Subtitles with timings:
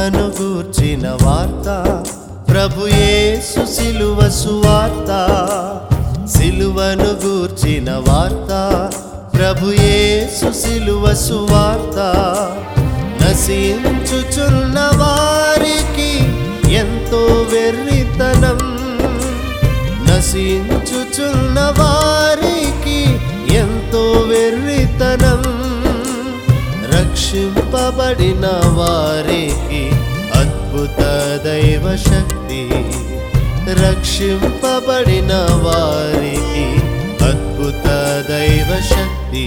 [0.00, 1.66] సిలువను గూర్చిన వార్త.
[2.52, 5.10] ప్రభు యేసు సిలువ సువార్త.
[6.38, 8.52] సిలువను గూర్చిన వార్త.
[9.36, 11.98] ప్రభు యేసు సిలువ సువార్త.
[13.22, 16.14] నశించుచున్న వారికి
[16.74, 18.58] ఎంతో వెర్రితనం.
[20.10, 22.29] నశించుచున్న వారి
[34.02, 35.26] क्षिम्परिनवारिति
[37.28, 39.44] अद्भुतदैव शक्ति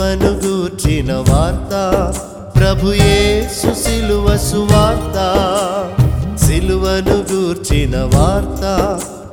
[0.00, 1.72] సిలువను గూర్చిన వార్త
[2.58, 5.18] ప్రభుయే సుశిలువ సువార్త.
[6.44, 8.64] సిలువను గూర్చిన వార్త.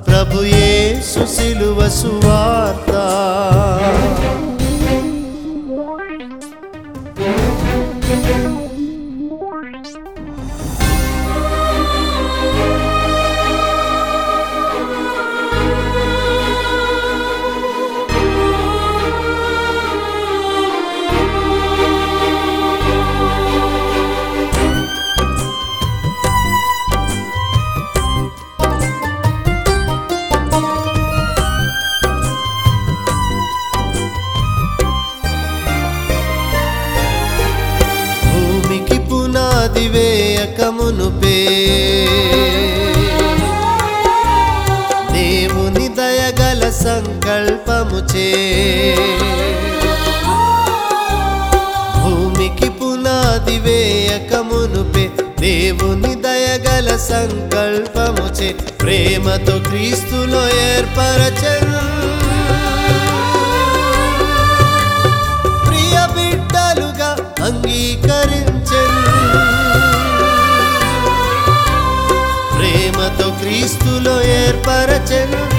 [0.08, 2.94] ప్రభుయే సుశిలువ సువార్త.
[39.68, 41.38] పునాది వేయకమునుపే
[45.14, 48.28] దేవుని దయగల సంకల్పముచే
[51.98, 55.06] భూమికి పునాది వేయకమునుపే
[55.42, 58.50] దేవుని దయగల సంకల్పముచే
[58.82, 61.77] ప్రేమతో క్రీస్తులో ఏర్పరచను.
[74.70, 75.57] ఏర్పరచను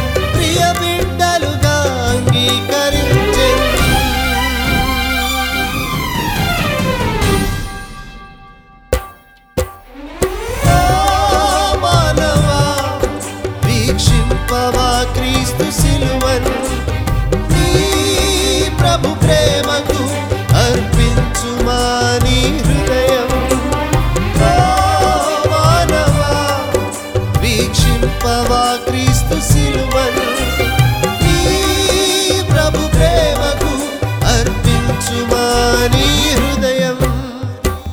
[35.69, 36.99] నీ హృదయం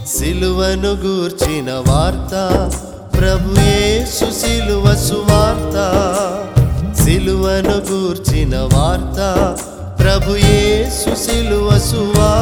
[0.07, 2.33] సిలువను గూర్చిన వార్త.
[3.19, 5.77] ప్రభుయేసు సిలువ సువార్త.
[7.03, 9.19] సిలువను గూర్చిన వార్త.
[10.03, 12.34] ప్రభుయేసు సిలువ సువార్త.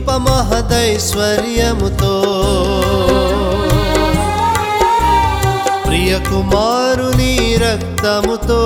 [0.00, 2.22] కృప మహదైశ్వర్యముతో
[5.86, 8.60] ప్రియ కుమారుని రక్తముతో.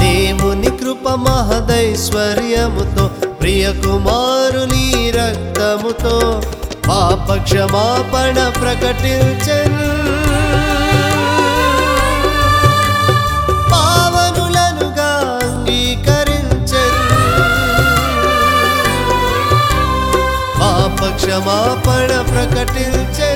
[0.00, 3.10] దేవుని కృప మహదైశ్వర్యముతో
[3.40, 6.42] ప్రియ కుమారుని రక్తముతో
[6.88, 9.88] పాప క్షమాపణ ప్రకటించను.
[21.27, 23.26] క్షమాపణ క్షమాపణ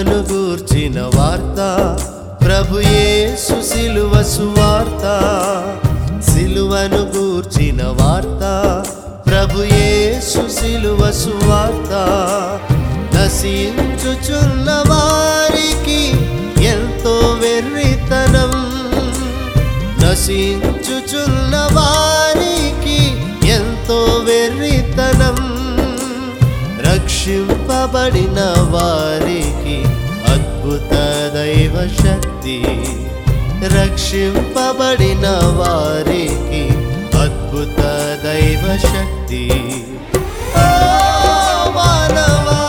[0.00, 1.58] సిలువను గూర్చిన వార్త
[2.44, 5.04] ప్రభుయే సుశిలువ సువార్త.
[6.30, 8.44] సిలువను గూర్చిన వార్త
[9.30, 11.92] ప్రభుయే సుశిలువ సువార్త.
[13.16, 16.02] నశించుచున్న వారికి
[16.64, 18.52] ఎంతో వెర్రితనం.
[20.02, 20.69] నశించు
[27.90, 28.40] రక్షింపబడిన
[28.72, 29.76] వారికి
[30.32, 30.92] అద్భుత
[31.34, 32.58] దైవ శక్తి.
[33.78, 35.26] రక్షింపబడిన
[35.58, 36.62] వారికి
[37.18, 37.80] అద్భుత
[38.24, 39.42] దైవ శక్తి.
[40.56, 40.68] ఓ
[41.78, 42.60] మానవా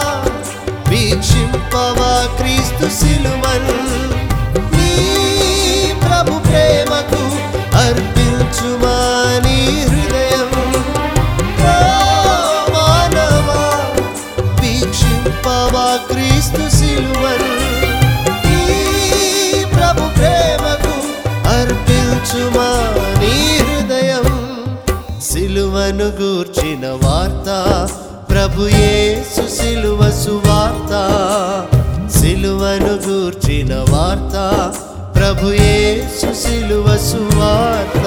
[0.89, 3.71] వీక్షింపవా క్రీస్తు సిలువన్.
[4.75, 4.91] నీ
[6.03, 7.23] ప్రభు ప్రేమకు
[7.83, 8.97] అర్పించుమా
[9.45, 9.59] నీ
[17.01, 17.51] నిలువరు
[18.43, 20.93] సిలువను ప్రభు ప్రేమకు
[21.49, 22.67] అర్పించుమా
[23.21, 23.33] నీ
[23.67, 24.27] హృదయం.
[25.21, 27.49] సిలువను గూర్చిన వార్త
[28.31, 30.93] ప్రభు యేసు సిలువ సువార్త.
[32.19, 34.35] సిలువను గూర్చిన వార్త
[35.15, 38.05] ప్రభు యేసు సిలువ సువార్త.